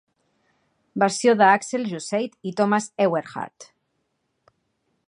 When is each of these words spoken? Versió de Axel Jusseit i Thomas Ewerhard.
Versió 1.03 1.35
de 1.41 1.49
Axel 1.57 1.85
Jusseit 1.91 2.35
i 2.53 2.55
Thomas 2.63 2.89
Ewerhard. 3.07 3.71